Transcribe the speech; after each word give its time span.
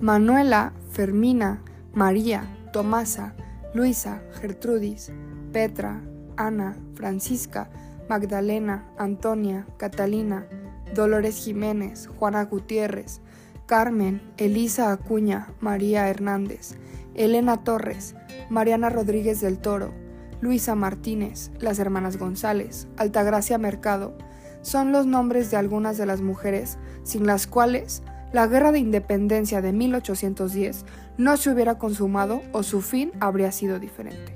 Manuela, 0.00 0.72
Fermina, 0.92 1.62
María, 1.92 2.48
Tomasa, 2.72 3.34
Luisa, 3.74 4.22
Gertrudis, 4.40 5.12
Petra, 5.52 6.00
Ana, 6.38 6.78
Francisca, 6.94 7.68
Magdalena, 8.08 8.88
Antonia, 8.96 9.66
Catalina, 9.76 10.46
Dolores 10.94 11.44
Jiménez, 11.44 12.08
Juana 12.18 12.46
Gutiérrez, 12.46 13.20
Carmen, 13.66 14.22
Elisa 14.38 14.90
Acuña, 14.90 15.48
María 15.60 16.08
Hernández, 16.08 16.76
Elena 17.14 17.62
Torres, 17.62 18.14
Mariana 18.48 18.88
Rodríguez 18.88 19.42
del 19.42 19.58
Toro, 19.58 19.92
Luisa 20.40 20.74
Martínez, 20.74 21.50
las 21.58 21.78
hermanas 21.78 22.16
González, 22.16 22.88
Altagracia 22.96 23.58
Mercado, 23.58 24.16
son 24.62 24.92
los 24.92 25.04
nombres 25.04 25.50
de 25.50 25.58
algunas 25.58 25.98
de 25.98 26.06
las 26.06 26.22
mujeres 26.22 26.78
sin 27.02 27.26
las 27.26 27.46
cuales 27.46 28.02
la 28.32 28.46
guerra 28.46 28.72
de 28.72 28.78
independencia 28.78 29.60
de 29.60 29.72
1810 29.72 30.84
no 31.18 31.36
se 31.36 31.50
hubiera 31.50 31.78
consumado 31.78 32.42
o 32.52 32.62
su 32.62 32.80
fin 32.80 33.12
habría 33.20 33.52
sido 33.52 33.78
diferente. 33.78 34.34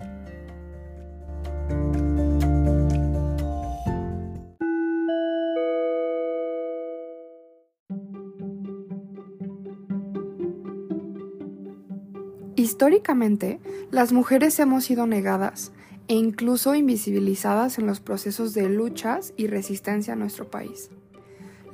Históricamente, 12.56 13.60
las 13.90 14.12
mujeres 14.12 14.58
hemos 14.58 14.84
sido 14.84 15.06
negadas 15.06 15.72
e 16.08 16.14
incluso 16.14 16.74
invisibilizadas 16.74 17.78
en 17.78 17.86
los 17.86 18.00
procesos 18.00 18.54
de 18.54 18.68
luchas 18.68 19.34
y 19.36 19.48
resistencia 19.48 20.14
en 20.14 20.20
nuestro 20.20 20.50
país. 20.50 20.90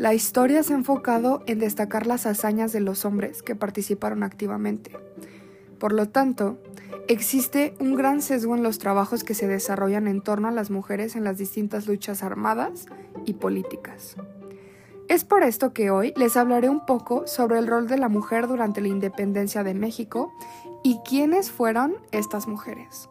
La 0.01 0.15
historia 0.15 0.63
se 0.63 0.73
ha 0.73 0.77
enfocado 0.77 1.43
en 1.45 1.59
destacar 1.59 2.07
las 2.07 2.25
hazañas 2.25 2.73
de 2.73 2.81
los 2.81 3.05
hombres 3.05 3.43
que 3.43 3.55
participaron 3.55 4.23
activamente. 4.23 4.93
Por 5.79 5.93
lo 5.93 6.09
tanto, 6.09 6.57
existe 7.07 7.75
un 7.81 7.97
gran 7.97 8.23
sesgo 8.23 8.57
en 8.57 8.63
los 8.63 8.79
trabajos 8.79 9.25
que 9.25 9.35
se 9.35 9.47
desarrollan 9.47 10.09
en 10.09 10.23
torno 10.23 10.49
a 10.49 10.53
las 10.53 10.71
mujeres 10.71 11.17
en 11.17 11.25
las 11.25 11.37
distintas 11.37 11.87
luchas 11.87 12.23
armadas 12.23 12.87
y 13.27 13.35
políticas. 13.35 14.17
Es 15.11 15.25
por 15.25 15.43
esto 15.43 15.75
que 15.75 15.91
hoy 15.91 16.15
les 16.17 16.35
hablaré 16.39 16.71
un 16.71 16.87
poco 16.87 17.27
sobre 17.27 17.59
el 17.59 17.67
rol 17.67 17.87
de 17.87 17.99
la 17.99 18.09
mujer 18.09 18.47
durante 18.47 18.81
la 18.81 18.89
independencia 18.89 19.65
de 19.65 19.75
México 19.75 20.33
y 20.83 21.01
quiénes 21.07 21.51
fueron 21.51 21.95
estas 22.11 22.49
mujeres. 22.49 23.10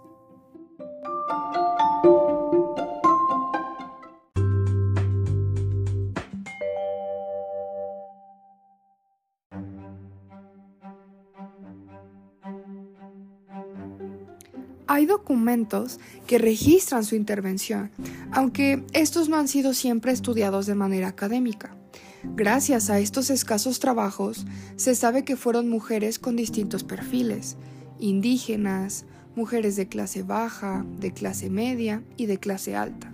Hay 14.92 15.06
documentos 15.06 16.00
que 16.26 16.40
registran 16.40 17.04
su 17.04 17.14
intervención, 17.14 17.92
aunque 18.32 18.84
estos 18.92 19.30
no 19.30 19.38
han 19.38 19.48
sido 19.48 19.76
siempre 19.76 20.12
estudiados 20.12 20.66
de 20.66 20.74
manera 20.74 21.10
académica. 21.10 21.78
Gracias 22.24 22.90
a 22.90 22.98
estos 22.98 23.30
escasos 23.30 23.78
trabajos, 23.78 24.48
se 24.78 24.96
sabe 24.96 25.24
que 25.24 25.36
fueron 25.36 25.70
mujeres 25.70 26.18
con 26.18 26.36
distintos 26.36 26.84
perfiles, 26.84 27.56
indígenas, 28.00 29.06
mujeres 29.36 29.76
de 29.76 29.88
clase 29.88 30.24
baja, 30.24 30.84
de 30.98 31.14
clase 31.14 31.52
media 31.52 32.02
y 32.18 32.26
de 32.26 32.40
clase 32.40 32.76
alta. 32.76 33.14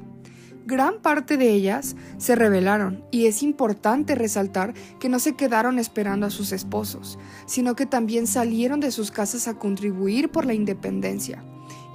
Gran 0.66 1.02
parte 1.02 1.36
de 1.36 1.50
ellas 1.50 1.98
se 2.18 2.36
rebelaron 2.36 3.04
y 3.12 3.26
es 3.26 3.44
importante 3.44 4.16
resaltar 4.16 4.74
que 5.02 5.10
no 5.10 5.20
se 5.20 5.36
quedaron 5.36 5.78
esperando 5.78 6.26
a 6.26 6.30
sus 6.30 6.54
esposos, 6.54 7.20
sino 7.46 7.76
que 7.76 7.86
también 7.86 8.28
salieron 8.28 8.80
de 8.80 8.92
sus 8.92 9.12
casas 9.12 9.50
a 9.50 9.56
contribuir 9.60 10.30
por 10.30 10.46
la 10.46 10.54
independencia 10.54 11.44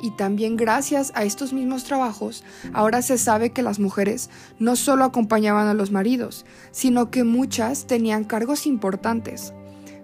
y 0.03 0.11
también 0.13 0.57
gracias 0.57 1.13
a 1.15 1.25
estos 1.25 1.53
mismos 1.53 1.85
trabajos, 1.85 2.45
ahora 2.73 3.03
se 3.03 3.19
sabe 3.19 3.51
que 3.51 3.63
las 3.63 3.79
mujeres 3.79 4.31
no 4.59 4.77
solo 4.77 5.05
acompañaban 5.05 5.67
a 5.69 5.75
los 5.75 5.91
maridos, 5.91 6.47
sino 6.71 7.11
que 7.11 7.25
muchas 7.25 7.87
tenían 7.87 8.25
cargos 8.25 8.67
importantes, 8.67 9.53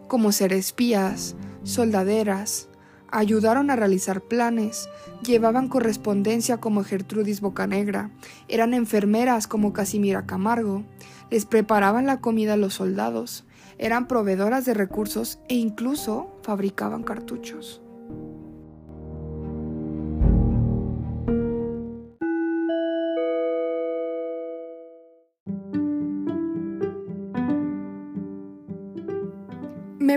como 0.08 0.32
ser 0.32 0.52
espías, 0.52 1.36
soldaderas, 1.62 2.68
ayudaron 3.08 3.70
a 3.70 3.76
realizar 3.76 4.20
planes, 4.20 4.88
llevaban 5.22 5.68
correspondencia 5.68 6.58
como 6.58 6.84
Gertrudis 6.84 7.40
Bocanegra, 7.40 8.10
eran 8.48 8.74
enfermeras 8.74 9.46
como 9.46 9.72
Casimira 9.72 10.26
Camargo, 10.26 10.84
les 11.30 11.44
preparaban 11.44 12.06
la 12.06 12.20
comida 12.20 12.54
a 12.54 12.58
los 12.58 12.74
soldados, 12.74 13.44
eran 13.78 14.06
proveedoras 14.06 14.64
de 14.64 14.74
recursos 14.74 15.38
e 15.48 15.54
incluso 15.54 16.38
fabricaban 16.42 17.02
cartuchos. 17.02 17.82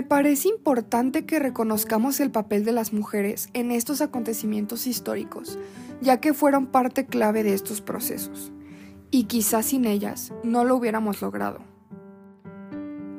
Me 0.00 0.06
parece 0.06 0.48
importante 0.48 1.26
que 1.26 1.38
reconozcamos 1.38 2.20
el 2.20 2.30
papel 2.30 2.64
de 2.64 2.72
las 2.72 2.94
mujeres 2.94 3.50
en 3.52 3.70
estos 3.70 4.00
acontecimientos 4.00 4.86
históricos, 4.86 5.58
ya 6.00 6.20
que 6.22 6.32
fueron 6.32 6.68
parte 6.68 7.04
clave 7.04 7.42
de 7.42 7.52
estos 7.52 7.82
procesos, 7.82 8.50
y 9.10 9.24
quizás 9.24 9.66
sin 9.66 9.84
ellas 9.84 10.32
no 10.42 10.64
lo 10.64 10.76
hubiéramos 10.76 11.20
logrado. 11.20 11.58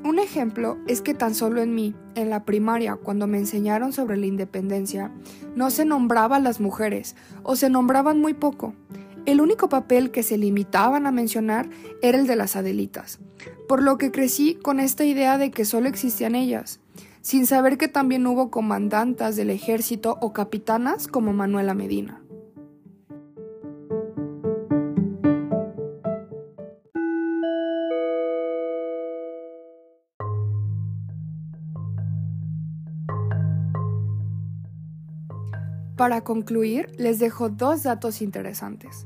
Un 0.03 0.18
ejemplo 0.18 0.80
es 0.88 1.03
que 1.03 1.14
tan 1.14 1.36
solo 1.36 1.62
en 1.62 1.75
mí, 1.75 1.94
en 2.16 2.31
la 2.31 2.46
primaria, 2.46 2.96
cuando 2.96 3.28
me 3.28 3.38
enseñaron 3.38 3.94
sobre 3.94 4.18
la 4.18 4.25
independencia, 4.25 5.12
no 5.56 5.70
se 5.70 5.86
nombraba 5.86 6.38
a 6.38 6.40
las 6.40 6.59
mujeres 6.59 7.16
o 7.44 7.56
se 7.56 7.70
nombraban 7.70 8.20
muy 8.20 8.34
poco. 8.34 8.74
El 9.31 9.40
único 9.40 9.69
papel 9.69 10.12
que 10.12 10.24
se 10.24 10.38
limitaban 10.38 11.08
a 11.08 11.12
mencionar 11.14 11.69
era 12.02 12.18
el 12.18 12.28
de 12.28 12.36
las 12.36 12.58
Adelitas, 12.58 13.19
por 13.66 13.81
lo 13.81 13.97
que 13.97 14.12
crecí 14.12 14.56
con 14.56 14.81
esta 14.81 15.06
idea 15.06 15.38
de 15.38 15.52
que 15.52 15.64
solo 15.64 15.88
existían 15.88 16.36
ellas, 16.36 16.81
sin 17.22 17.46
saber 17.46 17.78
que 17.78 17.88
también 17.88 18.28
hubo 18.28 18.52
comandantas 18.52 19.38
del 19.38 19.50
ejército 19.50 20.18
o 20.20 20.34
capitanas 20.34 21.08
como 21.08 21.31
Manuela 21.31 21.74
Medina. 21.74 22.21
Para 36.01 36.22
concluir, 36.22 36.89
les 36.97 37.19
dejo 37.19 37.50
dos 37.50 37.84
datos 37.84 38.23
interesantes. 38.23 39.06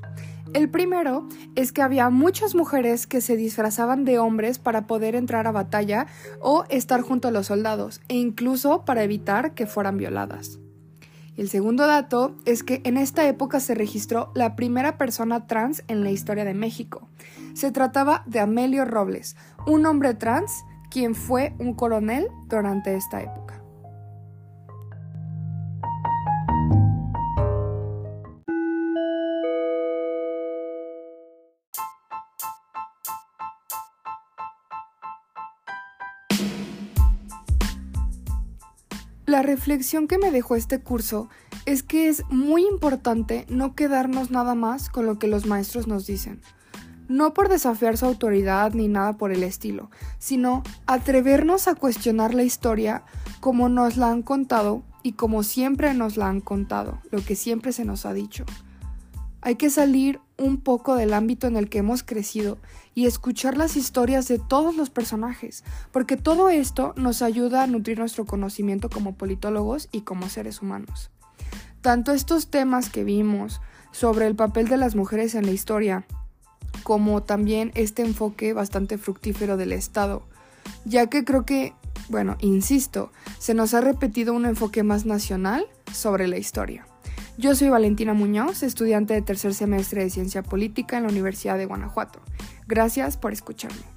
El 0.54 0.70
primero 0.70 1.28
es 1.56 1.74
que 1.74 1.82
había 1.82 2.10
muchas 2.10 2.56
mujeres 2.56 3.06
que 3.06 3.20
se 3.20 3.36
disfrazaban 3.36 4.06
de 4.06 4.18
hombres 4.18 4.60
para 4.60 4.88
poder 4.88 5.14
entrar 5.14 5.46
a 5.46 5.52
batalla 5.52 6.08
o 6.40 6.64
estar 6.70 7.02
junto 7.02 7.28
a 7.28 7.32
los 7.32 7.48
soldados, 7.48 8.00
e 8.08 8.16
incluso 8.16 8.86
para 8.86 9.04
evitar 9.04 9.56
que 9.56 9.68
fueran 9.68 9.98
violadas. 9.98 10.60
el 11.36 11.50
segundo 11.50 11.86
dato 11.86 12.38
es 12.46 12.64
que 12.64 12.80
en 12.86 12.96
esta 12.96 13.28
época 13.28 13.60
se 13.60 13.76
registró 13.76 14.32
la 14.34 14.56
primera 14.56 14.98
persona 14.98 15.48
trans 15.48 15.84
en 15.90 16.02
la 16.02 16.12
historia 16.12 16.46
de 16.46 16.54
México. 16.54 17.10
Se 17.56 17.74
trataba 17.74 18.24
de 18.26 18.40
Amelio 18.40 18.86
Robles, 18.86 19.36
un 19.68 19.86
hombre 19.86 20.14
trans 20.14 20.64
quien 20.90 21.14
fue 21.14 21.54
un 21.60 21.74
coronel 21.74 22.30
durante 22.48 22.96
esta 22.96 23.22
época. 23.22 23.65
La 39.26 39.42
reflexión 39.42 40.08
que 40.08 40.20
me 40.20 40.30
dejó 40.30 40.56
este 40.56 40.80
curso 40.80 41.30
es 41.66 41.82
que 41.82 42.10
es 42.10 42.24
muy 42.30 42.64
importante 42.64 43.48
no 43.50 43.74
quedarnos 43.74 44.30
nada 44.30 44.54
más 44.54 44.90
con 44.90 45.08
lo 45.08 45.18
que 45.18 45.28
los 45.28 45.48
maestros 45.48 45.88
nos 45.88 46.06
dicen. 46.06 46.42
No 47.08 47.34
por 47.34 47.50
desafiar 47.50 47.98
su 47.98 48.06
autoridad 48.06 48.74
ni 48.74 48.88
nada 48.88 49.14
por 49.14 49.32
el 49.32 49.42
estilo, 49.42 49.90
sino 50.20 50.62
atrevernos 50.86 51.68
a 51.68 51.74
cuestionar 51.74 52.36
la 52.36 52.44
historia 52.44 53.04
como 53.40 53.68
nos 53.68 53.98
la 53.98 54.10
han 54.10 54.22
contado 54.22 54.84
y 55.02 55.14
como 55.14 55.42
siempre 55.42 55.94
nos 55.96 56.18
la 56.18 56.28
han 56.28 56.42
contado, 56.42 57.00
lo 57.10 57.24
que 57.24 57.36
siempre 57.36 57.72
se 57.74 57.86
nos 57.86 58.06
ha 58.06 58.14
dicho. 58.14 58.46
Hay 59.46 59.58
que 59.58 59.70
salir 59.70 60.20
un 60.40 60.60
poco 60.60 60.96
del 60.96 61.14
ámbito 61.14 61.46
en 61.46 61.56
el 61.56 61.70
que 61.70 61.78
hemos 61.78 62.02
crecido 62.02 62.58
y 62.96 63.06
escuchar 63.06 63.58
las 63.58 63.78
historias 63.78 64.28
de 64.28 64.40
todos 64.40 64.76
los 64.76 64.90
personajes, 64.90 65.64
porque 65.92 66.18
todo 66.18 66.50
esto 66.50 66.96
nos 66.98 67.22
ayuda 67.22 67.62
a 67.62 67.68
nutrir 67.68 68.00
nuestro 68.00 68.26
conocimiento 68.26 68.90
como 68.90 69.14
politólogos 69.14 69.88
y 69.92 70.02
como 70.02 70.30
seres 70.30 70.64
humanos. 70.64 71.12
Tanto 71.82 72.12
estos 72.12 72.48
temas 72.50 72.90
que 72.90 73.04
vimos 73.04 73.62
sobre 73.92 74.26
el 74.26 74.36
papel 74.36 74.68
de 74.68 74.78
las 74.78 74.96
mujeres 74.96 75.36
en 75.36 75.46
la 75.46 75.52
historia, 75.52 76.08
como 76.82 77.22
también 77.22 77.72
este 77.76 78.02
enfoque 78.02 78.52
bastante 78.54 78.98
fructífero 78.98 79.58
del 79.58 79.74
Estado, 79.74 80.24
ya 80.86 81.06
que 81.06 81.24
creo 81.24 81.46
que 81.46 81.76
Bueno, 82.10 82.36
insisto, 82.40 83.12
se 83.38 83.54
nos 83.54 83.76
ha 83.76 83.82
repetido 83.82 84.34
un 84.34 84.46
enfoque 84.46 84.82
más 84.84 85.06
nacional 85.06 85.68
sobre 85.92 86.28
la 86.28 86.38
historia. 86.38 86.88
Yo 87.38 87.54
soy 87.54 87.68
Valentina 87.68 88.14
Muñoz, 88.14 88.64
estudiante 88.64 89.14
de 89.14 89.22
tercer 89.22 89.54
semestre 89.54 90.04
de 90.04 90.10
Ciencia 90.10 90.42
Política 90.42 90.96
en 90.98 91.04
la 91.04 91.10
Universidad 91.10 91.58
de 91.58 91.66
Guanajuato. 91.66 92.22
Gracias 92.66 93.18
por 93.18 93.34
escucharme. 93.34 93.95